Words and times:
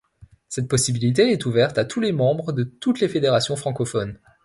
Cette 0.49 0.67
possibilité 0.67 1.31
est 1.31 1.45
ouverte 1.45 1.77
à 1.77 1.85
tous 1.85 1.99
les 1.99 2.11
membres 2.11 2.53
de 2.53 2.63
toutes 2.63 2.99
les 3.01 3.07
fédérations 3.07 3.55
francophones. 3.55 4.19